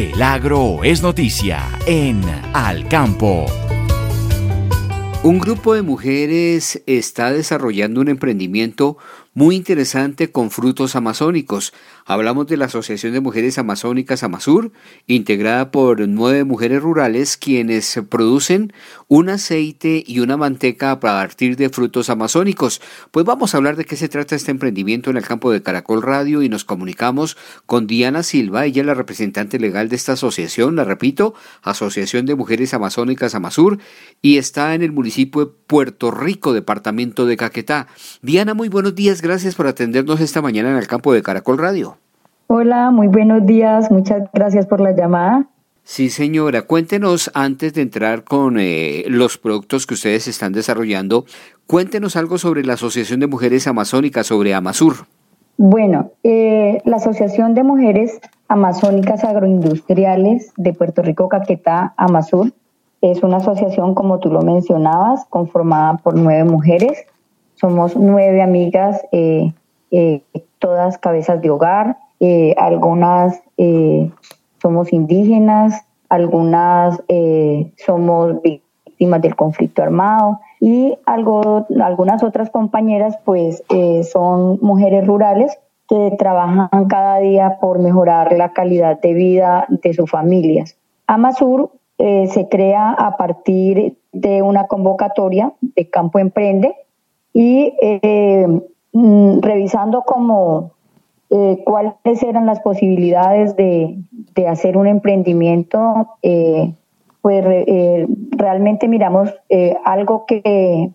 El 0.00 0.22
agro 0.22 0.82
es 0.82 1.02
noticia 1.02 1.68
en 1.86 2.22
Al 2.54 2.88
Campo. 2.88 3.44
Un 5.22 5.38
grupo 5.38 5.74
de 5.74 5.82
mujeres 5.82 6.82
está 6.86 7.30
desarrollando 7.30 8.00
un 8.00 8.08
emprendimiento 8.08 8.96
muy 9.32 9.54
interesante 9.54 10.32
con 10.32 10.50
frutos 10.50 10.96
amazónicos. 10.96 11.72
Hablamos 12.04 12.48
de 12.48 12.56
la 12.56 12.64
Asociación 12.64 13.12
de 13.12 13.20
Mujeres 13.20 13.58
Amazónicas 13.58 14.24
Amazur, 14.24 14.72
integrada 15.06 15.70
por 15.70 16.08
nueve 16.08 16.42
mujeres 16.42 16.82
rurales 16.82 17.36
quienes 17.36 18.00
producen 18.08 18.72
un 19.06 19.28
aceite 19.28 20.02
y 20.04 20.18
una 20.18 20.36
manteca 20.36 20.90
a 20.90 21.00
partir 21.00 21.56
de 21.56 21.68
frutos 21.68 22.10
amazónicos. 22.10 22.80
Pues 23.12 23.24
vamos 23.24 23.54
a 23.54 23.58
hablar 23.58 23.76
de 23.76 23.84
qué 23.84 23.94
se 23.94 24.08
trata 24.08 24.34
este 24.34 24.50
emprendimiento 24.50 25.10
en 25.10 25.16
el 25.16 25.26
campo 25.26 25.52
de 25.52 25.62
Caracol 25.62 26.02
Radio 26.02 26.42
y 26.42 26.48
nos 26.48 26.64
comunicamos 26.64 27.36
con 27.66 27.86
Diana 27.86 28.24
Silva, 28.24 28.66
ella 28.66 28.82
es 28.82 28.86
la 28.86 28.94
representante 28.94 29.60
legal 29.60 29.88
de 29.88 29.96
esta 29.96 30.12
asociación, 30.12 30.74
la 30.74 30.84
repito, 30.84 31.34
Asociación 31.62 32.26
de 32.26 32.34
Mujeres 32.34 32.74
Amazónicas 32.74 33.36
Amazur, 33.36 33.78
y 34.22 34.38
está 34.38 34.74
en 34.74 34.82
el 34.82 34.90
municipio 34.90 35.44
de 35.44 35.52
Puerto 35.66 36.10
Rico, 36.10 36.52
departamento 36.52 37.26
de 37.26 37.36
Caquetá. 37.36 37.86
Diana, 38.22 38.54
muy 38.54 38.68
buenos 38.68 38.94
días, 38.96 39.19
gracias 39.22 39.54
por 39.54 39.66
atendernos 39.66 40.20
esta 40.20 40.42
mañana 40.42 40.70
en 40.70 40.76
el 40.76 40.86
campo 40.86 41.12
de 41.12 41.22
Caracol 41.22 41.58
Radio. 41.58 41.96
Hola, 42.46 42.90
muy 42.90 43.06
buenos 43.06 43.46
días, 43.46 43.90
muchas 43.90 44.28
gracias 44.32 44.66
por 44.66 44.80
la 44.80 44.92
llamada. 44.92 45.46
Sí, 45.82 46.10
señora, 46.10 46.62
cuéntenos 46.62 47.30
antes 47.34 47.74
de 47.74 47.82
entrar 47.82 48.24
con 48.24 48.58
eh, 48.58 49.04
los 49.08 49.38
productos 49.38 49.86
que 49.86 49.94
ustedes 49.94 50.28
están 50.28 50.52
desarrollando, 50.52 51.24
cuéntenos 51.66 52.16
algo 52.16 52.38
sobre 52.38 52.64
la 52.64 52.74
Asociación 52.74 53.20
de 53.20 53.26
Mujeres 53.26 53.66
Amazónicas, 53.66 54.26
sobre 54.26 54.54
Amazur. 54.54 55.06
Bueno, 55.56 56.12
eh, 56.22 56.80
la 56.84 56.96
Asociación 56.96 57.54
de 57.54 57.62
Mujeres 57.62 58.20
Amazónicas 58.48 59.24
Agroindustriales 59.24 60.52
de 60.56 60.72
Puerto 60.72 61.02
Rico, 61.02 61.28
Caquetá, 61.28 61.94
Amazur, 61.96 62.52
es 63.00 63.22
una 63.22 63.38
asociación, 63.38 63.94
como 63.94 64.18
tú 64.18 64.30
lo 64.30 64.42
mencionabas, 64.42 65.24
conformada 65.30 65.96
por 65.98 66.18
nueve 66.18 66.44
mujeres. 66.44 67.06
Somos 67.60 67.96
nueve 67.96 68.42
amigas, 68.42 69.00
eh, 69.12 69.52
todas 70.58 70.98
cabezas 70.98 71.42
de 71.42 71.50
hogar, 71.50 71.96
eh, 72.20 72.54
algunas 72.58 73.42
eh, 73.56 74.10
somos 74.60 74.92
indígenas, 74.92 75.86
algunas 76.10 77.02
eh, 77.08 77.72
somos 77.76 78.40
víctimas 78.42 79.22
del 79.22 79.34
conflicto 79.34 79.82
armado 79.82 80.38
y 80.60 80.98
algo, 81.06 81.66
algunas 81.82 82.22
otras 82.22 82.50
compañeras 82.50 83.18
pues 83.24 83.64
son 84.12 84.58
mujeres 84.60 85.06
rurales 85.06 85.58
que 85.88 86.14
trabajan 86.18 86.86
cada 86.88 87.18
día 87.18 87.58
por 87.58 87.78
mejorar 87.78 88.32
la 88.34 88.52
calidad 88.52 89.00
de 89.00 89.14
vida 89.14 89.66
de 89.70 89.94
sus 89.94 90.10
familias. 90.10 90.76
Amasur 91.06 91.70
se 91.98 92.48
crea 92.50 92.90
a 92.90 93.16
partir 93.16 93.96
de 94.12 94.42
una 94.42 94.66
convocatoria 94.66 95.54
de 95.60 95.88
Campo 95.88 96.18
Emprende 96.18 96.74
y 97.32 97.72
mm, 98.92 99.40
revisando 99.40 100.02
como 100.02 100.72
eh, 101.32 101.62
cuáles 101.64 102.22
eran 102.24 102.44
las 102.44 102.58
posibilidades 102.58 103.54
de, 103.54 104.02
hacer 104.48 104.76
un 104.76 104.88
emprendimiento, 104.88 106.16
eh, 106.22 106.74
pues 107.22 107.44
eh, 107.46 108.08
realmente 108.30 108.88
miramos 108.88 109.32
algo 109.84 110.24
que, 110.26 110.90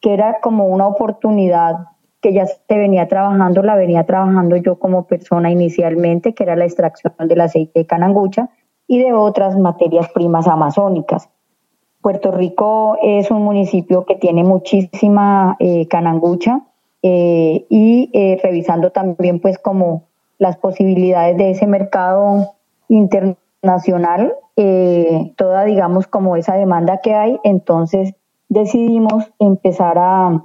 que 0.00 0.14
era 0.14 0.40
como 0.40 0.66
una 0.68 0.86
oportunidad 0.86 1.88
que 2.22 2.32
ya 2.32 2.46
se 2.46 2.78
venía 2.78 3.06
trabajando, 3.08 3.62
la 3.62 3.74
venía 3.74 4.04
trabajando 4.04 4.56
yo 4.56 4.78
como 4.78 5.06
persona 5.06 5.50
inicialmente, 5.50 6.32
que 6.32 6.44
era 6.44 6.56
la 6.56 6.64
extracción 6.64 7.12
del 7.28 7.40
aceite 7.40 7.80
de 7.80 7.86
canangucha 7.86 8.48
y 8.86 9.00
de 9.00 9.12
otras 9.12 9.58
materias 9.58 10.08
primas 10.14 10.48
amazónicas. 10.48 11.28
Puerto 12.06 12.30
Rico 12.30 12.96
es 13.02 13.32
un 13.32 13.42
municipio 13.42 14.04
que 14.04 14.14
tiene 14.14 14.44
muchísima 14.44 15.56
canangucha, 15.90 16.62
eh, 17.08 17.66
y 17.68 18.10
eh, 18.14 18.36
revisando 18.42 18.90
también 18.90 19.38
pues 19.38 19.58
como 19.58 20.02
las 20.38 20.56
posibilidades 20.56 21.36
de 21.36 21.50
ese 21.50 21.68
mercado 21.68 22.54
internacional, 22.88 24.34
eh, 24.56 25.32
toda 25.36 25.64
digamos 25.64 26.08
como 26.08 26.34
esa 26.34 26.56
demanda 26.56 26.98
que 27.04 27.14
hay, 27.14 27.38
entonces 27.44 28.14
decidimos 28.48 29.30
empezar 29.38 29.98
a, 29.98 30.42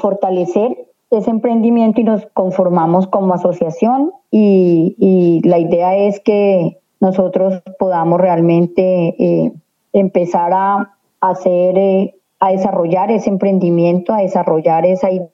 fortalecer 0.00 0.86
ese 1.10 1.30
emprendimiento 1.30 2.00
y 2.00 2.04
nos 2.04 2.26
conformamos 2.34 3.06
como 3.06 3.32
asociación 3.32 4.12
y 4.30 5.40
la 5.44 5.58
idea 5.58 5.96
es 5.96 6.20
que 6.20 6.78
nosotros 7.00 7.62
podamos 7.78 8.20
realmente 8.20 9.54
empezar 9.92 10.52
a 10.52 10.96
hacer, 11.20 12.14
a 12.40 12.50
desarrollar 12.50 13.10
ese 13.10 13.30
emprendimiento, 13.30 14.12
a 14.12 14.18
desarrollar 14.18 14.86
esa 14.86 15.10
idea 15.10 15.28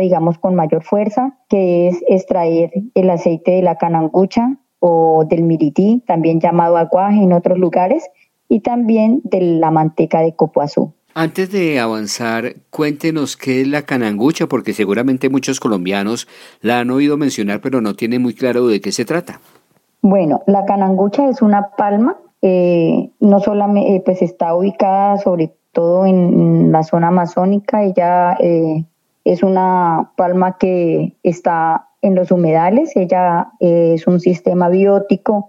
digamos, 0.00 0.38
con 0.38 0.54
mayor 0.54 0.82
fuerza, 0.82 1.38
que 1.48 1.88
es 1.88 2.02
extraer 2.08 2.72
el 2.94 3.10
aceite 3.10 3.52
de 3.52 3.62
la 3.62 3.76
canangucha 3.76 4.56
o 4.80 5.24
del 5.28 5.42
mirití, 5.42 6.02
también 6.06 6.40
llamado 6.40 6.76
aguaje 6.76 7.22
en 7.22 7.32
otros 7.32 7.58
lugares, 7.58 8.08
y 8.48 8.60
también 8.60 9.20
de 9.24 9.40
la 9.40 9.70
manteca 9.70 10.20
de 10.20 10.34
copoazú. 10.34 10.94
Antes 11.14 11.50
de 11.50 11.80
avanzar, 11.80 12.54
cuéntenos 12.70 13.36
qué 13.36 13.60
es 13.60 13.68
la 13.68 13.82
canangucha, 13.82 14.46
porque 14.46 14.72
seguramente 14.72 15.28
muchos 15.28 15.58
colombianos 15.58 16.28
la 16.60 16.80
han 16.80 16.90
oído 16.90 17.16
mencionar, 17.16 17.60
pero 17.60 17.80
no 17.80 17.94
tienen 17.94 18.22
muy 18.22 18.34
claro 18.34 18.66
de 18.68 18.80
qué 18.80 18.92
se 18.92 19.04
trata. 19.04 19.40
Bueno, 20.00 20.42
la 20.46 20.64
canangucha 20.64 21.28
es 21.28 21.42
una 21.42 21.70
palma, 21.76 22.16
eh, 22.40 23.10
no 23.18 23.40
solamente, 23.40 23.96
eh, 23.96 24.02
pues 24.04 24.22
está 24.22 24.54
ubicada 24.54 25.18
sobre 25.18 25.52
todo 25.72 26.06
en 26.06 26.70
la 26.70 26.82
zona 26.82 27.08
amazónica, 27.08 27.82
ella 27.82 28.36
eh, 28.40 28.84
es 29.24 29.42
una 29.42 30.12
palma 30.16 30.56
que 30.56 31.16
está 31.22 31.88
en 32.00 32.14
los 32.14 32.30
humedales, 32.30 32.96
ella 32.96 33.52
es 33.58 34.06
un 34.06 34.20
sistema 34.20 34.68
biótico 34.68 35.48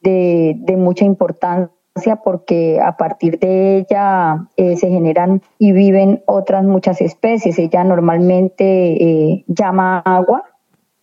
de, 0.00 0.56
mucha 0.78 1.04
importancia 1.04 2.16
porque 2.24 2.80
a 2.80 2.96
partir 2.96 3.38
de 3.38 3.78
ella 3.78 4.48
se 4.56 4.88
generan 4.88 5.42
y 5.58 5.72
viven 5.72 6.22
otras 6.26 6.64
muchas 6.64 7.00
especies. 7.00 7.58
Ella 7.58 7.84
normalmente 7.84 9.44
llama 9.46 9.98
agua 10.00 10.42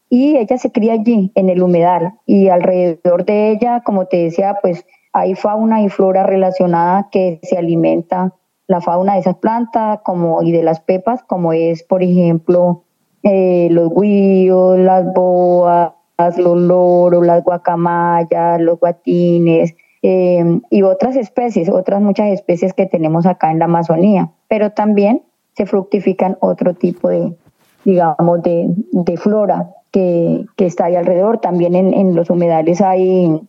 y 0.10 0.36
ella 0.36 0.58
se 0.58 0.72
cría 0.72 0.94
allí 0.94 1.32
en 1.36 1.50
el 1.50 1.64
humedal. 1.64 2.16
Y 2.26 2.50
alrededor 2.50 3.24
de 3.24 3.52
ella, 3.52 3.82
como 3.86 4.08
te 4.08 4.18
decía, 4.18 4.58
pues 4.62 4.86
hay 5.14 5.36
fauna 5.36 5.82
y 5.82 5.90
flora 5.90 6.24
relacionada 6.24 7.10
que 7.12 7.40
se 7.44 7.58
alimenta 7.58 8.34
la 8.68 8.82
fauna 8.82 9.14
de 9.14 9.20
esas 9.20 9.36
plantas 9.36 10.00
como, 10.04 10.42
y 10.44 10.52
de 10.52 10.64
las 10.64 10.80
pepas, 10.80 11.24
como 11.24 11.52
es, 11.52 11.84
por 11.84 12.04
ejemplo, 12.04 12.84
eh, 13.24 13.68
los 13.72 13.94
guíos, 13.94 14.80
las 14.80 15.14
boas, 15.14 15.92
los 16.38 16.58
loros, 16.58 17.26
las 17.26 17.44
guacamayas, 17.44 18.62
los 18.62 18.80
guatines 18.80 19.76
em, 20.02 20.62
y 20.70 20.84
otras 20.84 21.16
especies, 21.16 21.70
otras 21.70 22.02
muchas 22.02 22.30
especies 22.30 22.74
que 22.74 22.86
tenemos 22.86 23.26
acá 23.26 23.52
en 23.52 23.60
la 23.60 23.66
Amazonía. 23.66 24.32
Pero 24.48 24.72
también 24.72 25.24
se 25.56 25.66
fructifican 25.66 26.38
otro 26.40 26.74
tipo 26.74 27.10
de, 27.10 27.36
digamos, 27.84 28.42
de, 28.44 29.18
flora 29.18 29.70
que, 29.92 30.46
está 30.58 30.86
ahí 30.86 30.96
alrededor. 30.96 31.40
También 31.40 31.76
en, 31.76 31.94
en 31.94 32.16
los 32.16 32.30
humedales 32.30 32.82
hay 32.82 33.42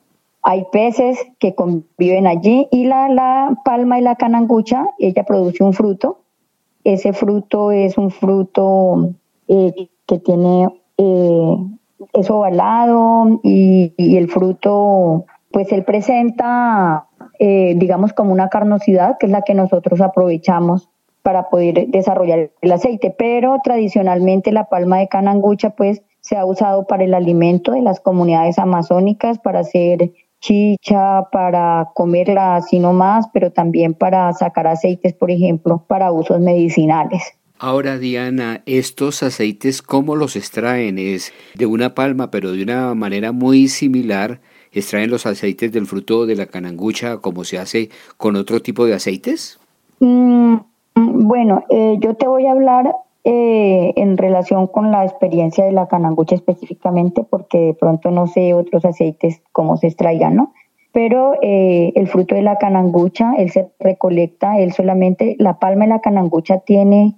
hay 0.43 0.67
peces 0.73 1.19
que 1.39 1.55
conviven 1.55 2.27
allí 2.27 2.69
y 2.73 2.85
la, 2.85 3.09
la 3.09 3.56
palma 3.65 3.99
y 3.99 4.03
la 4.03 4.17
canangucha, 4.17 4.89
ella 4.99 5.25
produce 5.25 5.62
un 5.62 5.73
fruto. 5.73 6.23
Ese 6.85 7.12
fruto 7.12 7.71
es 7.71 7.97
un 7.97 8.11
fruto 8.11 9.15
eh, 9.47 9.89
que 10.06 10.19
tiene, 10.19 10.69
eh, 10.99 11.56
es 12.15 12.29
ovalado 12.29 13.41
y, 13.44 13.94
el 14.17 14.29
fruto, 14.29 15.27
pues 15.53 15.71
él 15.71 15.85
presenta, 15.85 17.06
eh, 17.38 17.75
digamos, 17.77 18.12
como 18.12 18.33
una 18.33 18.49
carnosidad, 18.49 19.19
que 19.19 19.27
es 19.27 19.33
la 19.33 19.43
que 19.43 19.55
nosotros 19.55 20.00
aprovechamos 20.00 20.88
para 21.23 21.50
poder 21.50 21.87
desarrollar 21.87 22.50
el 22.61 22.73
aceite. 22.73 23.15
Pero 23.17 23.61
tradicionalmente 23.62 24.50
la 24.50 24.65
palma 24.65 24.99
de 24.99 25.06
canangucha, 25.06 25.71
pues, 25.71 26.03
se 26.21 26.37
ha 26.37 26.45
usado 26.45 26.87
para 26.87 27.05
el 27.05 27.15
alimento 27.15 27.73
de 27.73 27.83
las 27.83 28.00
comunidades 28.00 28.59
amazónicas, 28.59 29.38
para 29.38 29.61
hacer 29.61 30.12
chicha, 30.43 31.31
para 31.31 31.89
comerla 31.94 32.56
así 32.56 32.79
nomás, 32.79 33.27
pero 33.33 33.53
también 33.53 33.94
para 33.94 34.31
sacar 34.35 34.67
aceites, 34.67 35.15
por 35.15 35.31
ejemplo, 35.31 35.85
para 35.89 36.12
usos 36.12 36.41
medicinales. 36.41 37.23
Ahora, 37.59 37.97
Diana, 37.97 38.62
estos 38.67 39.23
aceites, 39.23 39.83
¿cómo 39.83 40.17
los 40.17 40.35
extraen? 40.35 40.99
Es 40.99 41.33
de 41.55 41.67
una 41.67 41.94
palma, 41.94 42.31
pero 42.31 42.50
de 42.50 42.65
una 42.65 42.93
manera 42.94 43.31
muy 43.31 43.69
similar. 43.69 44.41
¿Extraen 44.73 45.11
los 45.11 45.27
aceites 45.27 45.71
del 45.71 45.87
fruto 45.87 46.27
de 46.27 46.35
la 46.35 46.47
canangucha 46.47 47.19
como 47.19 47.45
se 47.45 47.59
hace 47.59 47.91
con 48.17 48.35
otro 48.35 48.61
tipo 48.61 48.85
de 48.85 48.95
aceites? 48.95 49.61
Mm, 50.00 50.56
bueno, 50.97 51.62
eh, 51.71 51.99
yo 52.00 52.15
te 52.15 52.27
voy 52.27 52.47
a 52.47 52.53
hablar 52.53 52.93
eh, 53.25 53.93
en 53.97 54.17
relación 54.17 54.67
con 54.67 54.91
la 54.91 55.05
experiencia 55.05 55.65
de 55.65 55.73
la 55.73 55.89
canangucha 55.89 56.35
específicamente, 56.35 57.25
porque 57.29 57.59
de 57.59 57.75
pronto 57.75 58.11
no 58.11 58.27
sé 58.27 58.55
otros 58.55 58.85
aceites 58.85 59.43
cómo 59.53 59.77
se 59.77 59.89
extraigan, 59.89 60.37
¿no? 60.37 60.53
Pero 60.93 61.35
eh, 61.41 61.93
el 61.95 62.09
fruto 62.09 62.35
de 62.35 62.43
la 62.43 62.59
canangucha, 62.59 63.35
él 63.39 63.51
se 63.51 63.71
recolecta, 63.81 64.59
él 64.59 64.73
solamente, 64.73 65.37
la 65.39 65.59
palma 65.59 65.85
de 65.85 65.91
la 65.91 66.01
canangucha 66.01 66.59
tiene 66.59 67.17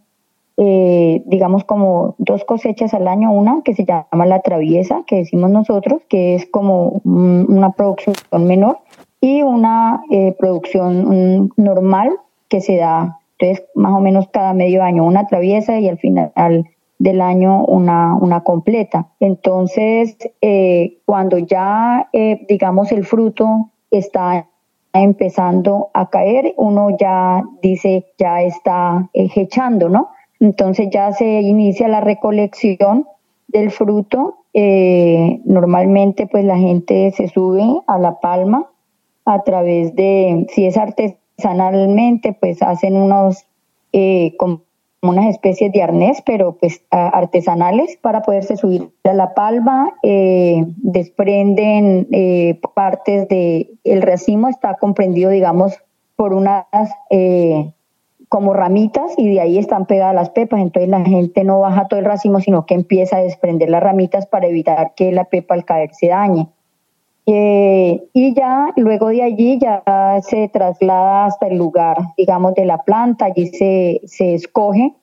eh, 0.56 1.23
digamos, 1.27 1.65
como 1.65 2.15
dos 2.19 2.45
cosechas 2.45 2.95
al 2.95 3.09
año, 3.09 3.33
una 3.33 3.62
que 3.65 3.75
se 3.75 3.85
llama 3.85 4.25
la 4.25 4.41
traviesa, 4.41 5.03
que 5.05 5.17
decimos 5.17 5.51
nosotros, 5.51 6.03
que 6.09 6.37
es 6.37 6.47
como 6.47 7.01
una 7.05 7.73
producción 7.73 8.15
menor, 8.39 8.79
y 9.21 9.43
una 9.43 10.05
eh, 10.11 10.37
producción 10.39 11.51
normal 11.56 12.11
que 12.49 12.61
se 12.61 12.77
da, 12.77 13.21
entonces, 13.38 13.66
más 13.75 13.92
o 13.94 14.00
menos 14.00 14.28
cada 14.32 14.54
medio 14.54 14.82
año, 14.82 15.04
una 15.04 15.26
traviesa 15.26 15.78
y 15.78 15.88
al 15.88 15.98
final 15.98 16.32
del 16.98 17.20
año 17.20 17.64
una, 17.64 18.14
una 18.14 18.42
completa. 18.42 19.08
Entonces, 19.20 20.16
eh, 20.40 20.98
cuando 21.04 21.38
ya, 21.38 22.08
digamos, 22.48 22.92
el 22.92 23.04
fruto 23.04 23.70
está 23.90 24.46
empezando 24.92 25.90
a 25.92 26.08
caer, 26.08 26.54
uno 26.56 26.96
ya 26.96 27.42
dice, 27.60 28.06
ya 28.16 28.42
está 28.42 29.10
echando, 29.12 29.88
¿no? 29.88 30.10
Entonces 30.40 30.88
ya 30.90 31.12
se 31.12 31.40
inicia 31.40 31.88
la 31.88 32.00
recolección 32.00 33.06
del 33.48 33.70
fruto. 33.70 34.38
Eh, 34.52 35.40
normalmente 35.44 36.28
pues 36.28 36.44
la 36.44 36.56
gente 36.58 37.10
se 37.10 37.28
sube 37.28 37.64
a 37.88 37.98
la 37.98 38.20
palma 38.20 38.70
a 39.25 39.42
través 39.42 39.96
de, 39.96 40.46
si 40.50 40.66
es 40.66 40.76
artesanalmente, 41.36 42.32
pues 42.32 42.62
hacen 42.62 42.96
unos, 42.96 43.46
eh, 43.92 44.36
unas 45.02 45.26
especies 45.26 45.72
de 45.72 45.82
arnés, 45.82 46.22
pero 46.25 46.56
pues 46.56 46.82
artesanales 46.90 47.98
para 48.00 48.22
poderse 48.22 48.56
subir 48.56 48.90
a 49.04 49.12
la 49.12 49.34
palma, 49.34 49.92
eh, 50.02 50.64
desprenden 50.76 52.08
partes 52.75 53.28
de, 53.28 53.70
el 53.84 54.02
racimo 54.02 54.48
está 54.48 54.75
comprendido, 54.75 55.31
digamos, 55.31 55.75
por 56.16 56.32
unas 56.32 56.64
como 58.34 58.52
ramitas 58.52 59.12
y 59.16 59.28
de 59.28 59.40
ahí 59.40 59.58
están 59.58 59.86
pegadas 59.86 60.12
las 60.12 60.31
pepas, 60.31 60.60
entonces 60.60 60.88
la 60.88 61.04
gente 61.04 61.44
no 61.44 61.60
baja 61.60 61.86
todo 61.86 62.00
el 62.00 62.06
racimo, 62.06 62.40
sino 62.40 62.66
que 62.66 62.75
empieza 62.75 63.19
a 63.19 63.22
desprender 63.22 63.70
las 63.70 63.81
ramitas 63.81 64.26
para 64.26 64.48
evitar 64.48 64.92
que 64.96 65.12
la 65.12 65.26
pepa 65.26 65.54
al 65.54 65.64
caer 65.64 65.94
se 65.94 66.08
dañe. 66.08 66.48
Eh, 67.26 68.03
y 68.12 68.35
ya 68.35 68.73
luego 68.76 69.09
de 69.09 69.23
allí 69.23 69.59
ya 69.59 69.82
se 70.23 70.49
traslada 70.49 71.26
hasta 71.26 71.47
el 71.47 71.56
lugar, 71.56 71.97
digamos, 72.19 72.55
de 72.55 72.67
la 72.67 72.79
planta, 72.79 73.26
allí 73.26 73.47
se, 73.47 74.03
se 74.05 74.35
escoge 74.35 74.94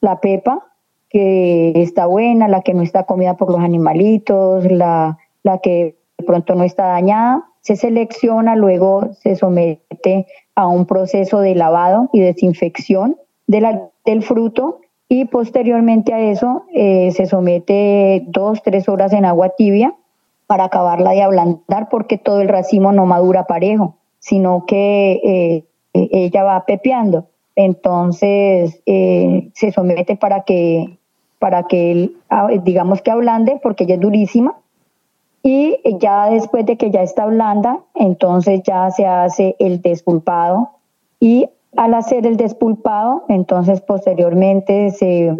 la 0.00 0.20
pepa 0.20 0.64
que 1.10 1.72
está 1.76 2.06
buena, 2.06 2.48
la 2.48 2.62
que 2.62 2.74
no 2.74 2.82
está 2.82 3.04
comida 3.04 3.36
por 3.36 3.50
los 3.50 3.60
animalitos, 3.60 4.70
la, 4.70 5.18
la 5.42 5.58
que 5.58 5.96
de 6.18 6.24
pronto 6.24 6.54
no 6.54 6.64
está 6.64 6.86
dañada, 6.86 7.44
se 7.60 7.76
selecciona, 7.76 8.56
luego 8.56 9.12
se 9.14 9.36
somete 9.36 10.26
a 10.54 10.66
un 10.66 10.86
proceso 10.86 11.40
de 11.40 11.54
lavado 11.54 12.08
y 12.12 12.20
desinfección 12.20 13.16
del 13.46 14.22
fruto 14.22 14.80
y 15.08 15.24
posteriormente 15.26 16.12
a 16.12 16.20
eso 16.20 16.64
eh, 16.72 17.10
se 17.12 17.26
somete 17.26 18.24
dos, 18.26 18.62
tres 18.62 18.88
horas 18.88 19.12
en 19.12 19.24
agua 19.24 19.50
tibia 19.50 19.94
para 20.48 20.64
acabarla 20.64 21.10
de 21.10 21.22
ablandar 21.22 21.90
porque 21.90 22.16
todo 22.16 22.40
el 22.40 22.48
racimo 22.48 22.90
no 22.90 23.04
madura 23.04 23.44
parejo, 23.46 23.96
sino 24.18 24.64
que 24.66 25.20
eh, 25.22 25.64
ella 25.92 26.42
va 26.42 26.64
pepeando. 26.64 27.26
Entonces 27.54 28.80
eh, 28.86 29.50
se 29.54 29.72
somete 29.72 30.16
para 30.16 30.44
que, 30.44 30.98
para 31.38 31.64
que 31.64 32.12
ah, 32.30 32.48
digamos 32.64 33.02
que 33.02 33.10
ablande 33.10 33.60
porque 33.62 33.84
ella 33.84 33.96
es 33.96 34.00
durísima 34.00 34.56
y 35.42 35.76
ya 36.00 36.30
después 36.30 36.64
de 36.64 36.78
que 36.78 36.90
ya 36.90 37.02
está 37.02 37.26
blanda, 37.26 37.80
entonces 37.94 38.62
ya 38.64 38.90
se 38.90 39.04
hace 39.04 39.54
el 39.58 39.82
despulpado 39.82 40.70
y 41.20 41.50
al 41.76 41.92
hacer 41.92 42.26
el 42.26 42.38
despulpado, 42.38 43.24
entonces 43.28 43.82
posteriormente 43.82 44.92
se, 44.92 45.36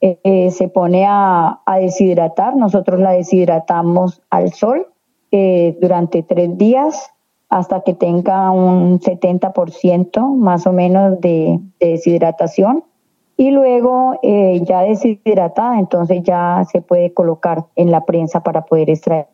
eh, 0.00 0.18
eh, 0.24 0.50
se 0.50 0.68
pone 0.68 1.06
a, 1.08 1.60
deshidratar. 1.80 2.56
Nosotros 2.56 3.00
la 3.00 3.12
deshidratamos 3.12 4.22
al 4.30 4.52
sol 4.52 4.86
eh, 5.30 5.76
durante 5.80 6.22
tres 6.22 6.56
días 6.58 7.10
hasta 7.48 7.82
que 7.82 7.94
tenga 7.94 8.50
un 8.50 9.00
70% 9.00 10.36
más 10.36 10.66
o 10.66 10.72
menos 10.72 11.20
de, 11.20 11.60
de 11.80 11.88
deshidratación. 11.90 12.84
Y 13.38 13.50
luego 13.50 14.18
ya 14.22 14.80
deshidratada, 14.80 15.78
entonces 15.78 16.22
ya 16.22 16.64
se 16.72 16.80
puede 16.80 17.12
colocar 17.12 17.66
en 17.76 17.90
la 17.90 18.06
prensa 18.06 18.42
para 18.42 18.64
poder 18.64 18.88
extraer 18.88 19.26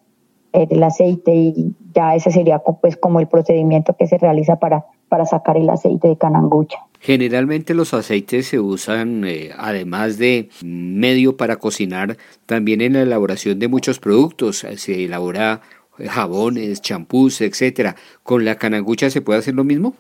el 0.53 0.83
aceite 0.83 1.33
y 1.33 1.77
ya 1.95 2.17
ese 2.17 2.33
sería 2.33 2.59
pues 2.59 2.97
como 2.97 3.21
el 3.21 3.29
procedimiento 3.29 3.95
que 3.95 4.09
se 4.09 4.19
realiza 4.19 4.57
para, 4.57 4.87
para 5.13 5.27
sacar 5.27 5.59
el 5.59 5.69
aceite 5.69 6.09
de 6.09 6.17
canangucha. 6.17 6.79
Generalmente 6.99 7.75
los 7.75 7.93
aceites 7.93 8.47
se 8.47 8.59
usan, 8.59 9.25
eh, 9.27 9.51
además 9.59 10.17
de 10.17 10.49
medio 10.65 11.37
para 11.37 11.57
cocinar, 11.57 12.17
también 12.47 12.81
en 12.81 12.95
la 12.95 13.03
elaboración 13.03 13.59
de 13.59 13.69
muchos 13.69 13.99
productos. 13.99 14.65
Se 14.77 15.05
elabora 15.05 15.61
jabones, 16.09 16.81
champús, 16.81 17.43
etcétera. 17.43 17.95
¿Con 18.23 18.47
la 18.47 18.55
canangucha 18.55 19.11
se 19.11 19.21
puede 19.21 19.41
hacer 19.41 19.55
lo 19.55 19.65
mismo? 19.65 19.93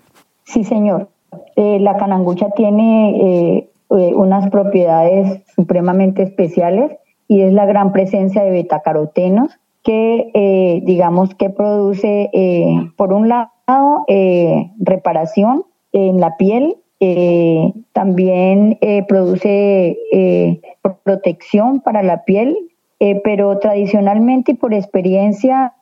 Sí, 0.45 0.65
señor. 0.65 1.11
Eh, 1.57 1.79
la 1.79 1.99
canangucha 1.99 2.47
tiene 2.57 3.19
eh, 3.19 3.69
unas 3.91 4.49
propiedades 4.49 5.43
supremamente 5.55 6.23
especiales 6.23 6.93
y 7.29 7.43
es 7.43 7.53
la 7.53 7.67
gran 7.67 7.93
presencia 7.93 8.43
de 8.43 8.51
betacarotenos 8.51 9.59
que 9.83 10.31
eh, 10.35 10.81
digamos 10.85 11.35
que 11.35 11.51
produce 11.51 12.31
eh, 12.33 12.91
por 12.97 13.13
un 13.13 13.29
lado 13.29 13.52
eh, 14.09 14.71
reparación 14.79 15.65
en 15.93 16.21
la 16.21 16.37
piel, 16.37 16.77
también 17.93 18.79
produce 19.09 19.99
protección 21.03 21.81
para 21.81 22.05
la 22.05 22.25
piel, 22.25 22.57
pero 23.25 23.59
tradicionalmente 23.59 24.53
y 24.53 24.55
por 24.55 24.73
experiencia 24.73 25.75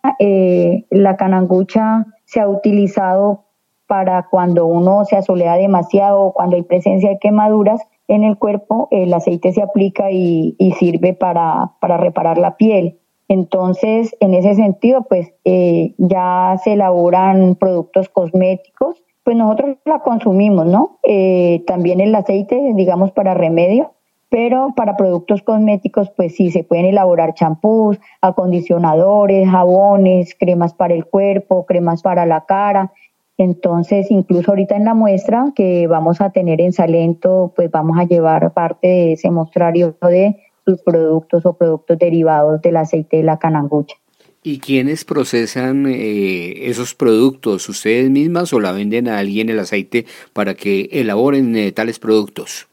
la 0.88 1.16
canangucha 1.18 2.06
se 2.25 2.40
ha 2.40 2.49
utilizado 2.49 3.44
para 3.87 4.28
cuando 4.30 4.64
uno 4.64 5.04
se 5.04 5.16
asolea 5.16 5.56
demasiado 5.56 6.22
o 6.22 6.32
cuando 6.32 6.56
hay 6.56 6.62
presencia 6.62 7.10
de 7.10 7.18
quemaduras 7.18 7.82
en 8.08 8.25
el 8.25 8.38
cuerpo, 8.38 8.88
el 8.90 9.12
aceite 9.12 9.52
se 9.52 9.60
aplica 9.62 10.10
y, 10.10 10.56
sirve 10.78 11.12
para 11.12 11.96
reparar 11.99 12.38
la 12.38 12.56
piel. 12.56 13.00
Entonces, 13.30 14.16
en 14.18 14.34
ese 14.34 14.56
sentido, 14.56 15.02
pues 15.08 15.32
eh, 15.44 15.94
ya 15.99 16.56
se 16.64 16.72
elaboran 16.72 17.54
productos 17.54 18.08
cosméticos, 18.08 19.04
pues 19.22 19.37
nosotros 19.37 19.76
la 19.84 20.00
consumimos, 20.00 20.66
¿no? 20.66 20.99
Eh, 21.04 21.62
también 21.64 22.00
el 22.00 22.12
aceite, 22.12 22.60
digamos, 22.75 23.12
para 23.12 23.34
remedio, 23.34 23.92
pero 24.30 24.72
para 24.75 24.96
productos 24.96 25.42
cosméticos, 25.42 26.10
pues 26.10 26.34
sí, 26.34 26.50
se 26.50 26.64
pueden 26.64 26.87
elaborar 26.87 27.34
champús, 27.34 28.00
acondicionadores, 28.20 29.49
jabones, 29.49 30.34
cremas 30.34 30.75
para 30.75 30.94
el 30.94 31.06
cuerpo, 31.06 31.66
cremas 31.66 32.02
para 32.02 32.26
la 32.26 32.46
cara. 32.46 32.92
Entonces, 33.38 34.10
incluso 34.10 34.50
ahorita 34.50 34.75
en 34.75 34.87
la 34.87 34.94
muestra 34.94 35.52
que 35.54 35.87
vamos 35.87 36.20
a 36.20 36.30
tener 36.30 36.60
en 36.60 36.72
Salento, 36.72 37.52
pues 37.54 37.70
vamos 37.70 37.96
a 37.96 38.06
llevar 38.06 38.52
parte 38.54 38.88
de 38.88 39.12
ese 39.12 39.30
mostrario 39.30 39.94
de 40.02 40.50
sus 40.64 40.80
productos 40.82 41.44
o 41.46 41.54
productos 41.54 41.98
derivados 41.98 42.60
del 42.62 42.76
aceite 42.76 43.18
de 43.18 43.22
la 43.22 43.38
canangucha. 43.38 43.96
¿Y 44.42 44.58
quiénes 44.58 45.04
procesan 45.04 45.86
eh, 45.86 46.70
esos 46.70 46.94
productos? 46.94 47.68
¿Ustedes 47.68 48.08
mismas 48.08 48.52
o 48.54 48.60
la 48.60 48.72
venden 48.72 49.06
a 49.06 49.18
alguien 49.18 49.50
el 49.50 49.58
aceite 49.58 50.06
para 50.32 50.54
que 50.54 50.88
elaboren 50.92 51.54
eh, 51.56 51.72
tales 51.72 51.98
productos? 51.98 52.66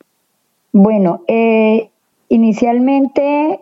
Bueno, 0.72 1.24
eh, 1.27 1.89
inicialmente, 2.29 3.60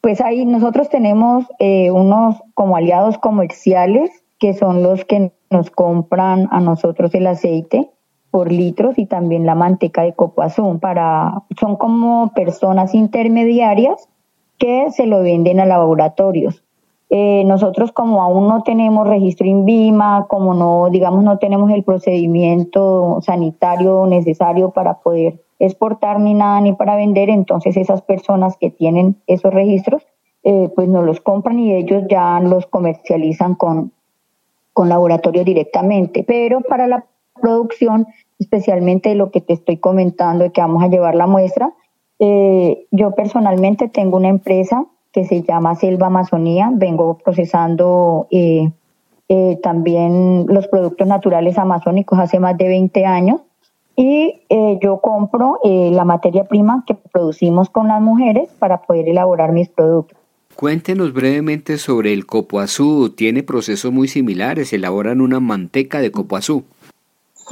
pues 0.00 0.20
ahí 0.22 0.46
nosotros 0.46 0.88
tenemos 0.88 1.44
unos 1.58 2.36
como 2.54 2.76
aliados 2.76 3.18
comerciales 3.18 4.10
que 4.38 4.54
son 4.54 4.82
los 4.82 5.04
que 5.04 5.32
nos 5.50 5.70
compran 5.70 6.48
a 6.50 6.60
nosotros 6.60 7.14
el 7.14 7.26
aceite 7.26 7.90
por 8.32 8.50
litros 8.50 8.98
y 8.98 9.04
también 9.04 9.44
la 9.44 9.54
manteca 9.54 10.02
de 10.02 10.14
copoazón 10.14 10.80
para 10.80 11.42
son 11.60 11.76
como 11.76 12.32
personas 12.34 12.94
intermediarias 12.94 14.08
que 14.56 14.90
se 14.90 15.06
lo 15.06 15.22
venden 15.22 15.60
a 15.60 15.66
laboratorios. 15.66 16.64
Eh, 17.10 17.44
nosotros 17.44 17.92
como 17.92 18.22
aún 18.22 18.48
no 18.48 18.62
tenemos 18.62 19.06
registro 19.06 19.46
INVIMA, 19.46 20.28
como 20.28 20.54
no, 20.54 20.88
digamos, 20.90 21.22
no 21.24 21.36
tenemos 21.36 21.70
el 21.72 21.84
procedimiento 21.84 23.18
sanitario 23.20 24.06
necesario 24.06 24.70
para 24.70 24.94
poder 25.00 25.42
exportar 25.58 26.18
ni 26.18 26.32
nada 26.32 26.62
ni 26.62 26.72
para 26.72 26.96
vender, 26.96 27.28
entonces 27.28 27.76
esas 27.76 28.00
personas 28.00 28.56
que 28.56 28.70
tienen 28.70 29.16
esos 29.26 29.52
registros, 29.52 30.06
eh, 30.42 30.70
pues 30.74 30.88
nos 30.88 31.04
los 31.04 31.20
compran 31.20 31.58
y 31.58 31.74
ellos 31.74 32.04
ya 32.08 32.40
los 32.40 32.64
comercializan 32.64 33.56
con, 33.56 33.92
con 34.72 34.88
laboratorio 34.88 35.44
directamente. 35.44 36.24
Pero 36.26 36.62
para 36.62 36.86
la 36.86 37.04
producción, 37.42 38.06
especialmente 38.38 39.14
lo 39.14 39.30
que 39.30 39.42
te 39.42 39.52
estoy 39.52 39.76
comentando 39.76 40.44
de 40.44 40.52
que 40.52 40.62
vamos 40.62 40.82
a 40.82 40.88
llevar 40.88 41.14
la 41.14 41.26
muestra, 41.26 41.74
eh, 42.18 42.86
yo 42.90 43.14
personalmente 43.14 43.88
tengo 43.88 44.16
una 44.16 44.28
empresa 44.28 44.86
que 45.12 45.24
se 45.24 45.42
llama 45.42 45.74
Selva 45.74 46.06
Amazonía. 46.06 46.70
Vengo 46.72 47.18
procesando 47.18 48.26
eh, 48.30 48.70
eh, 49.28 49.58
también 49.62 50.46
los 50.48 50.66
productos 50.68 51.06
naturales 51.06 51.58
amazónicos 51.58 52.18
hace 52.18 52.40
más 52.40 52.56
de 52.56 52.68
20 52.68 53.04
años. 53.04 53.40
Y 53.94 54.40
eh, 54.48 54.78
yo 54.82 55.00
compro 55.02 55.60
la 55.62 56.04
materia 56.06 56.44
prima 56.44 56.82
que 56.86 56.94
producimos 56.94 57.68
con 57.68 57.88
las 57.88 58.00
mujeres 58.00 58.48
para 58.58 58.80
poder 58.80 59.06
elaborar 59.06 59.52
mis 59.52 59.68
productos. 59.68 60.16
Cuéntenos 60.56 61.12
brevemente 61.12 61.76
sobre 61.76 62.14
el 62.14 62.24
copoazú. 62.24 63.10
Tiene 63.10 63.42
procesos 63.42 63.92
muy 63.92 64.08
similares. 64.08 64.72
Elaboran 64.72 65.20
una 65.20 65.40
manteca 65.40 66.00
de 66.00 66.10
copoazú. 66.10 66.64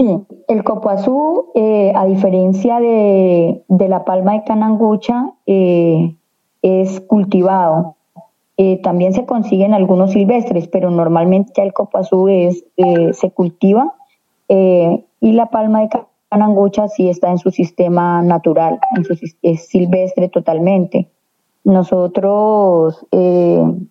Sí, 0.01 0.27
el 0.49 0.65
copoazú, 0.65 1.53
a 1.95 2.07
diferencia 2.07 2.81
de, 2.81 3.63
de, 3.69 3.89
la 3.89 4.07
palma 4.07 4.33
de 4.33 4.45
canangucha, 4.45 5.35
eh, 5.45 6.17
es 6.63 7.03
cultivado. 7.03 7.97
Eh, 8.57 8.81
también 8.83 9.15
se 9.15 9.25
consiguen 9.25 9.73
algunos 9.73 10.13
silvestres, 10.13 10.69
pero 10.69 10.91
normalmente 10.91 11.53
ya 11.57 11.63
el 11.63 11.73
copazú 11.73 12.29
es, 12.29 12.65
eh, 12.77 13.13
se 13.15 13.31
cultiva 13.31 13.95
eh, 14.49 15.05
y 15.21 15.33
la 15.33 15.47
palma 15.47 15.81
de 15.81 15.89
canangucha 16.29 16.89
sí 16.89 17.09
está 17.09 17.31
en 17.31 17.39
su 17.39 17.51
sistema 17.51 18.23
natural, 18.23 18.79
es 19.43 19.67
silvestre 19.67 20.29
totalmente. 20.29 21.09
Nosotros, 21.65 23.07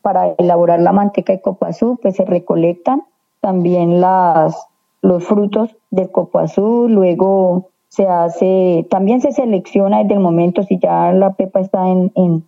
para 0.01 0.33
elaborar 0.39 0.81
la 0.81 0.91
manteca 0.91 1.33
de 1.33 1.41
copazú, 1.41 1.99
pues 2.01 2.15
se 2.15 2.25
recolectan 2.25 3.03
también 3.41 4.01
las, 4.01 4.68
los 5.01 5.23
frutos 5.23 5.75
del 5.91 6.11
copazú, 6.11 6.87
luego 6.89 7.69
se 7.87 8.07
hace, 8.07 8.85
también 8.89 9.21
se 9.21 9.31
selecciona 9.31 9.99
desde 9.99 10.13
el 10.13 10.19
momento 10.19 10.63
si 10.63 10.77
ya 10.77 11.11
la 11.11 11.33
pepa 11.33 11.59
está 11.59 11.87
en, 11.87 12.43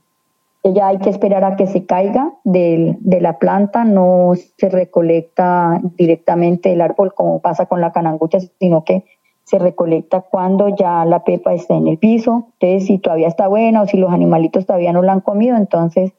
ya 0.64 0.88
hay 0.88 1.00
que 1.00 1.10
esperar 1.10 1.44
a 1.44 1.56
que 1.56 1.66
se 1.66 1.86
caiga 1.86 2.34
de, 2.44 2.98
la 3.04 3.40
planta, 3.40 3.84
no 3.84 4.34
se 4.58 4.70
recolecta 4.70 5.82
directamente 5.98 6.72
el 6.72 6.82
árbol 6.82 7.14
como 7.16 7.40
pasa 7.40 7.66
con 7.66 7.82
la 7.82 7.92
canangucha, 7.92 8.40
sino 8.60 8.84
que 8.84 9.04
se 9.44 9.58
recolecta 9.58 10.22
cuando 10.22 10.70
ya 10.70 11.04
la 11.06 11.24
pepa 11.24 11.54
está 11.54 11.74
en 11.74 11.88
el 11.88 11.98
piso. 11.98 12.48
Entonces, 12.60 12.86
si 12.86 13.00
todavía 13.00 13.28
está 13.28 13.48
buena 13.48 13.82
o 13.82 13.88
si 13.88 13.98
los 13.98 14.14
animalitos 14.14 14.68
todavía 14.68 14.94
no 14.94 15.02
la 15.02 15.14
han 15.14 15.22
comido, 15.22 15.58
entonces 15.58 16.14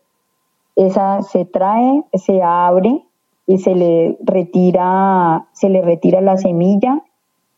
esa 0.75 1.23
se 1.23 1.45
trae, 1.45 2.03
se 2.15 2.43
abre 2.43 3.03
y 3.47 3.59
se 3.59 3.75
le 3.75 4.17
retira, 4.23 5.47
se 5.53 5.69
le 5.69 5.83
retira 5.83 6.21
la 6.21 6.37
semilla 6.37 7.03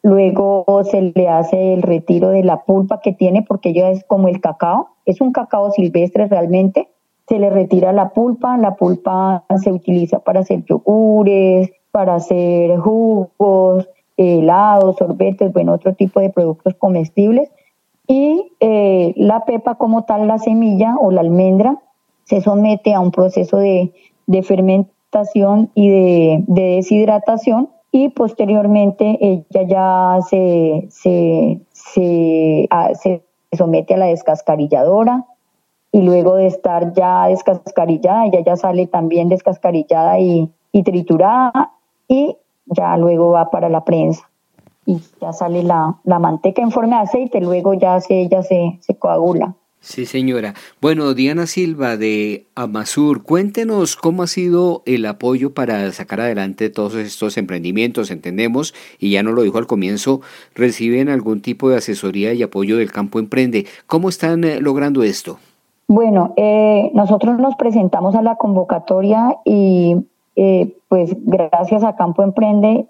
Luego 0.04 0.66
se 0.84 1.00
le 1.14 1.28
hace 1.30 1.72
el 1.72 1.80
retiro 1.80 2.28
de 2.28 2.44
la 2.44 2.64
pulpa 2.64 3.00
que 3.00 3.14
tiene 3.14 3.40
porque 3.40 3.72
ya 3.72 3.88
es 3.88 4.04
como 4.04 4.28
el 4.28 4.38
cacao, 4.42 4.90
es 5.06 5.22
un 5.22 5.32
cacao 5.32 5.70
silvestre 5.70 6.26
realmente. 6.26 6.90
Se 7.26 7.38
le 7.38 7.48
retira 7.48 7.90
la 7.90 8.10
pulpa, 8.10 8.58
la 8.58 8.76
pulpa 8.76 9.44
se 9.62 9.72
utiliza 9.72 10.18
para 10.18 10.40
hacer 10.40 10.62
yogures, 10.66 11.70
para 11.90 12.16
hacer 12.16 12.76
jugos, 12.76 13.88
helados, 14.18 14.96
sorbetes, 14.98 15.54
bueno, 15.54 15.72
otro 15.72 15.94
tipo 15.94 16.20
de 16.20 16.28
productos 16.28 16.74
comestibles. 16.74 17.50
Y 18.06 18.52
eh, 18.60 19.14
la 19.16 19.46
pepa 19.46 19.76
como 19.76 20.04
tal, 20.04 20.28
la 20.28 20.38
semilla 20.38 20.96
o 21.00 21.12
la 21.12 21.22
almendra, 21.22 21.78
se 22.24 22.42
somete 22.42 22.92
a 22.92 23.00
un 23.00 23.10
proceso 23.10 23.56
de, 23.56 23.90
fermentación 24.42 24.92
y 25.75 25.88
de 25.88 26.44
deshidratación 26.47 27.71
y 27.92 28.09
posteriormente 28.09 29.18
ella 29.21 29.62
ya 29.68 30.18
se, 30.28 30.87
se, 30.90 31.61
se, 31.73 33.23
somete 33.56 33.94
a 33.94 33.99
la 33.99 34.06
descascarilladora 34.06 35.25
y 35.92 36.02
luego 36.02 36.35
de 36.35 36.49
estar 36.49 36.92
ya 36.92 37.28
descascarillada, 37.28 38.26
ella 38.26 38.40
ya 38.40 38.56
sale 38.56 38.88
también 38.88 39.28
descascarillada 39.28 40.18
y, 40.18 40.50
triturada 40.85 41.71
y 42.09 42.37
ya 42.66 42.97
luego 42.97 43.30
va 43.30 43.50
para 43.50 43.68
la 43.68 43.85
prensa 43.85 44.28
y 44.87 45.00
ya 45.21 45.33
sale 45.33 45.62
la, 45.62 45.97
la 46.02 46.18
manteca 46.18 46.62
en 46.62 46.73
forma 46.73 46.97
de 46.97 47.02
aceite, 47.02 47.40
luego 47.40 47.75
ya 47.75 48.00
se, 48.00 48.23
ella 48.23 48.42
se 48.42 48.80
coagula. 48.99 49.54
Sí, 49.84 50.06
señora. 50.06 50.54
Bueno, 50.80 51.12
Diana 51.12 51.44
Silva 51.44 51.98
de 51.98 52.46
Amasur, 52.54 53.22
cuéntenos 53.22 53.96
cómo 53.96 54.22
ha 54.22 54.26
sido 54.26 54.82
el 54.86 55.04
apoyo 55.04 55.52
para 55.52 55.92
sacar 55.92 56.22
adelante 56.22 56.70
todos 56.70 56.94
estos 56.94 57.36
emprendimientos. 57.36 58.10
Entendemos, 58.10 58.72
y 58.98 59.10
ya 59.10 59.22
nos 59.22 59.34
lo 59.34 59.42
dijo 59.42 59.58
al 59.58 59.66
comienzo, 59.66 60.22
reciben 60.54 61.10
algún 61.10 61.42
tipo 61.42 61.68
de 61.68 61.76
asesoría 61.76 62.32
y 62.32 62.42
apoyo 62.42 62.78
del 62.78 62.90
Campo 62.90 63.18
Emprende. 63.18 63.66
¿Cómo 63.86 64.08
están 64.08 64.44
eh, 64.44 64.58
logrando 64.58 65.02
esto? 65.02 65.36
Bueno, 65.86 66.32
eh, 66.38 66.90
nosotros 66.94 67.38
nos 67.38 67.54
presentamos 67.56 68.14
a 68.14 68.22
la 68.22 68.36
convocatoria 68.36 69.36
y 69.44 69.96
eh, 70.34 70.74
pues 70.88 71.14
gracias 71.26 71.84
a 71.84 71.94
Campo 71.94 72.22
Emprende 72.22 72.86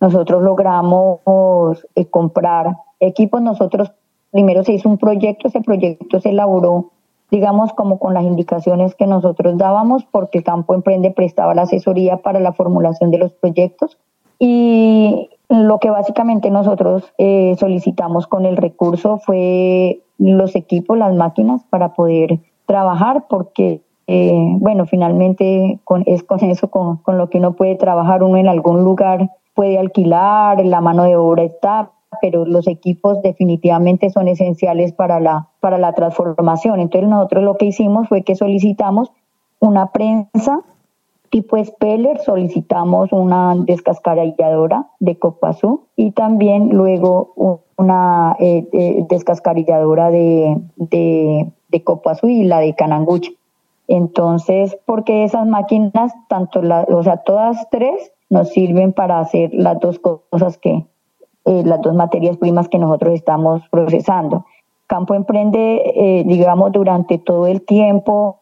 nosotros 0.00 0.44
logramos 0.44 1.18
comprar 2.10 2.76
equipos. 3.00 3.42
Nosotros 3.42 3.90
primero 4.30 4.64
se 4.64 4.72
hizo 4.72 4.88
un 4.88 4.98
proyecto, 4.98 5.48
ese 5.48 5.60
proyecto 5.60 6.20
se 6.20 6.30
elaboró, 6.30 6.90
digamos, 7.30 7.72
como 7.72 7.98
con 7.98 8.14
las 8.14 8.24
indicaciones 8.24 8.94
que 8.94 9.06
nosotros 9.06 9.56
dábamos, 9.58 10.04
porque 10.04 10.38
el 10.38 10.44
campo 10.44 10.74
emprende 10.74 11.10
prestaba 11.10 11.54
la 11.54 11.62
asesoría 11.62 12.18
para 12.18 12.40
la 12.40 12.52
formulación 12.52 13.10
de 13.10 13.18
los 13.18 13.32
proyectos. 13.32 13.98
Y 14.38 15.30
lo 15.48 15.78
que 15.78 15.90
básicamente 15.90 16.50
nosotros 16.50 17.12
eh, 17.18 17.56
solicitamos 17.58 18.26
con 18.26 18.44
el 18.44 18.56
recurso 18.56 19.18
fue 19.18 20.00
los 20.18 20.54
equipos, 20.56 20.98
las 20.98 21.14
máquinas 21.14 21.64
para 21.70 21.94
poder 21.94 22.38
trabajar, 22.66 23.26
porque, 23.28 23.80
eh, 24.06 24.56
bueno, 24.58 24.86
finalmente 24.86 25.80
es 26.06 26.22
con 26.22 26.44
eso, 26.44 26.70
con, 26.70 26.98
con 26.98 27.18
lo 27.18 27.30
que 27.30 27.38
uno 27.38 27.54
puede 27.54 27.76
trabajar, 27.76 28.22
uno 28.22 28.36
en 28.36 28.48
algún 28.48 28.84
lugar 28.84 29.30
puede 29.54 29.78
alquilar, 29.78 30.64
la 30.64 30.80
mano 30.80 31.02
de 31.02 31.16
obra 31.16 31.42
está, 31.42 31.90
pero 32.20 32.44
los 32.44 32.66
equipos 32.66 33.22
definitivamente 33.22 34.10
son 34.10 34.28
esenciales 34.28 34.92
para 34.92 35.20
la, 35.20 35.48
para 35.60 35.78
la 35.78 35.92
transformación. 35.92 36.80
Entonces 36.80 37.08
nosotros 37.08 37.44
lo 37.44 37.56
que 37.56 37.66
hicimos 37.66 38.08
fue 38.08 38.22
que 38.22 38.34
solicitamos 38.34 39.12
una 39.60 39.92
prensa 39.92 40.60
tipo 41.30 41.62
Speller, 41.62 42.18
solicitamos 42.20 43.12
una 43.12 43.54
descascarilladora 43.56 44.86
de 44.98 45.18
Copazú 45.18 45.84
y 45.96 46.12
también 46.12 46.70
luego 46.70 47.62
una 47.76 48.36
eh, 48.38 49.04
descascarilladora 49.08 50.10
de, 50.10 50.56
de, 50.76 51.52
de 51.68 51.84
y 52.22 52.44
la 52.44 52.60
de 52.60 52.74
Canangucha. 52.74 53.30
Entonces, 53.88 54.76
porque 54.84 55.24
esas 55.24 55.46
máquinas, 55.46 56.14
tanto 56.28 56.60
la, 56.62 56.86
o 56.90 57.02
sea, 57.02 57.18
todas 57.18 57.68
tres 57.70 58.12
nos 58.28 58.50
sirven 58.50 58.92
para 58.92 59.20
hacer 59.20 59.50
las 59.54 59.80
dos 59.80 59.98
cosas 59.98 60.58
que, 60.58 60.84
eh, 61.48 61.62
las 61.64 61.80
dos 61.80 61.94
materias 61.94 62.36
primas 62.36 62.68
que 62.68 62.78
nosotros 62.78 63.14
estamos 63.14 63.62
procesando. 63.70 64.44
Campo 64.86 65.14
Emprende, 65.14 65.82
eh, 65.96 66.24
digamos, 66.26 66.72
durante 66.72 67.16
todo 67.16 67.46
el 67.46 67.62
tiempo 67.62 68.40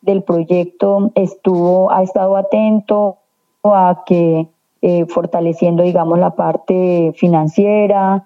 del 0.00 0.22
proyecto 0.22 1.10
estuvo, 1.16 1.90
ha 1.92 2.02
estado 2.02 2.34
atento 2.34 3.18
a 3.62 4.04
que 4.06 4.48
eh, 4.80 5.04
fortaleciendo, 5.04 5.82
digamos, 5.82 6.18
la 6.18 6.30
parte 6.30 7.12
financiera, 7.14 8.24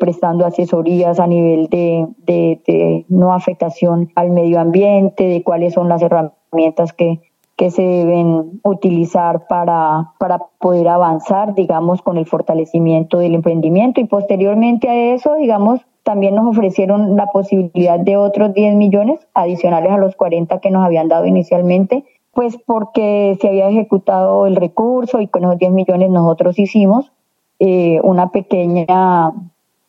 prestando 0.00 0.46
asesorías 0.46 1.20
a 1.20 1.26
nivel 1.26 1.68
de, 1.68 3.04
no 3.08 3.34
afectación 3.34 4.08
al 4.14 4.30
medio 4.30 4.60
ambiente, 4.60 5.24
de 5.24 5.42
cuáles 5.42 5.74
son 5.74 5.90
las 5.90 6.00
herramientas 6.00 6.94
que, 6.94 7.20
que 7.58 7.72
se 7.72 7.82
deben 7.82 8.60
utilizar 8.62 9.48
para, 9.48 10.12
para 10.20 10.38
poder 10.60 10.86
avanzar, 10.86 11.56
digamos, 11.56 12.02
con 12.02 12.16
el 12.16 12.24
fortalecimiento 12.24 13.18
del 13.18 13.34
emprendimiento. 13.34 14.00
Y 14.00 14.04
posteriormente 14.04 14.88
a 14.88 15.14
eso, 15.14 15.34
digamos, 15.34 15.80
también 16.04 16.36
nos 16.36 16.46
ofrecieron 16.46 17.16
la 17.16 17.26
posibilidad 17.26 17.98
de 17.98 18.16
otros 18.16 18.54
10 18.54 18.76
millones 18.76 19.26
adicionales 19.34 19.90
a 19.90 19.98
los 19.98 20.14
40 20.14 20.60
que 20.60 20.70
nos 20.70 20.86
habían 20.86 21.08
dado 21.08 21.26
inicialmente, 21.26 22.04
pues 22.32 22.56
porque 22.64 23.36
se 23.40 23.48
había 23.48 23.68
ejecutado 23.68 24.46
el 24.46 24.54
recurso 24.54 25.20
y 25.20 25.26
con 25.26 25.42
esos 25.42 25.58
10 25.58 25.72
millones 25.72 26.10
nosotros 26.10 26.60
hicimos 26.60 27.10
eh, 27.58 27.98
una 28.04 28.30
pequeña, 28.30 29.32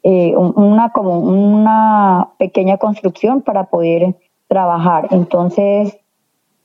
eh, 0.01 0.35
una, 0.35 0.89
como 0.89 1.19
una 1.19 2.29
pequeña 2.39 2.77
construcción 2.77 3.43
para 3.43 3.65
poder 3.65 4.15
trabajar. 4.47 5.09
Entonces, 5.11 5.99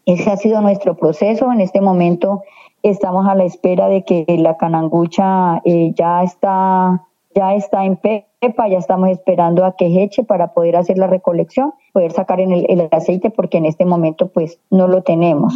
ese 0.06 0.30
ha 0.30 0.37
sido 0.37 0.61
nuestro 0.61 0.96
proceso. 0.96 1.52
En 1.52 1.61
este 1.61 1.80
momento 1.80 2.42
estamos 2.82 3.26
a 3.26 3.34
la 3.34 3.44
espera 3.44 3.88
de 3.88 4.04
que 4.04 4.25
la 4.38 4.56
canangucha 4.56 5.61
eh, 5.64 5.92
ya 5.94 6.23
está 6.23 7.02
ya 7.34 7.54
está 7.54 7.84
en 7.84 7.96
pepa, 7.96 8.68
ya 8.68 8.78
estamos 8.78 9.08
esperando 9.11 9.64
a 9.64 9.75
que 9.76 10.04
eche 10.04 10.23
para 10.23 10.54
poder 10.54 10.76
hacer 10.76 10.99
la 10.99 11.08
recolección, 11.08 11.73
poder 11.92 12.12
sacar 12.12 12.40
en 12.40 12.52
el, 12.52 12.66
el 12.68 12.88
aceite 12.92 13.30
porque 13.30 13.58
en 13.58 13.66
este 13.66 13.84
momento 13.84 14.28
pues 14.28 14.58
no 14.70 14.87
lo 14.87 15.02
tenemos. 15.02 15.52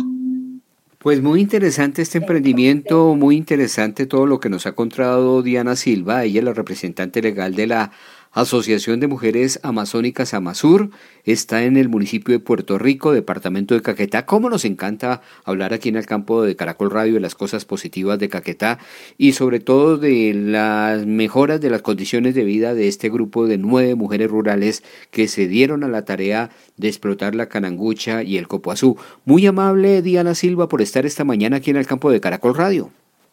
Pues 0.99 1.23
muy 1.23 1.41
interesante 1.41 2.03
este 2.03 2.19
emprendimiento, 2.19 3.15
muy 3.15 3.37
interesante 3.37 4.07
todo 4.07 4.27
lo 4.27 4.41
que 4.41 4.49
nos 4.49 4.67
ha 4.67 4.73
contado 4.73 5.43
Diana 5.43 5.77
Silva, 5.77 6.25
ella 6.25 6.41
es 6.41 6.45
la 6.45 6.53
representante 6.53 7.23
legal 7.23 7.55
de 7.55 7.69
la 7.69 7.93
Asociación 8.33 9.01
de 9.01 9.07
Mujeres 9.07 9.59
Amazónicas 9.63 10.35
Amazur 10.35 10.91
está 11.25 11.65
en 11.65 11.77
el 11.79 11.89
municipio 11.89 12.33
de 12.33 12.41
Puerto 12.41 12.79
Rico, 12.79 13.13
departamento 13.13 13.75
de 13.75 13.81
Caquetá. 13.81 14.27
¿Cómo 14.27 14.51
nos 14.51 14.67
encanta 14.67 15.23
hablar 15.45 15.73
aquí 15.73 15.89
en 15.89 15.97
el 15.97 16.05
campo 16.05 16.43
de 16.43 16.55
Caracol 16.55 16.91
Radio 16.91 17.15
de 17.15 17.21
las 17.21 17.35
cosas 17.35 17.65
positivas 17.65 18.19
de 18.19 18.29
Caquetá 18.29 18.79
y 19.17 19.33
sobre 19.33 19.61
todo 19.61 19.97
de 19.97 20.35
las 20.35 21.07
mejoras 21.07 21.61
de 21.61 21.71
las 21.71 21.81
condiciones 21.81 22.35
de 22.35 22.45
vida 22.45 22.75
de 22.75 22.89
este 22.89 23.09
grupo 23.09 23.47
de 23.47 23.57
nueve 23.57 23.95
mujeres 23.95 24.31
rurales 24.31 24.83
que 25.11 25.27
se 25.27 25.49
dieron 25.49 25.83
a 25.83 25.89
la 25.89 26.05
tarea 26.05 26.51
de 26.77 26.89
explotar 26.89 27.35
la 27.35 27.47
canangucha 27.47 28.23
y 28.23 28.37
el 28.37 28.47
copoazú? 28.47 28.99
Muy 29.25 29.47
amable 29.47 30.03
Diana 30.03 30.35
Silva 30.35 30.69
por 30.69 30.83
estar 30.83 31.07
esta 31.07 31.25
mañana 31.25 31.57
aquí 31.57 31.71
en 31.71 31.77
el 31.77 31.87
campo 31.87 32.11
de 32.11 32.21
Caracol 32.21 32.55
Radio. 32.55 32.91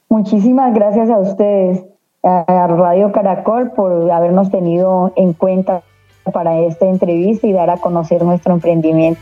Muchísimas 0.10 0.74
gracias 0.74 1.10
a 1.10 1.18
ustedes 1.18 1.95
a 2.26 2.68
Radio 2.68 3.12
Caracol 3.12 3.72
por 3.72 4.12
habernos 4.12 4.50
tenido 4.50 5.14
en 5.16 5.34
cuenta 5.34 5.84
para 6.34 6.60
esta 6.60 6.88
entrevista 6.88 7.46
y 7.46 7.54
dar 7.54 7.70
a 7.70 7.78
conocer 7.78 8.24
nuestro 8.24 8.54
emprendimiento. 8.54 9.22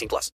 18 0.01 0.07
plus. 0.09 0.29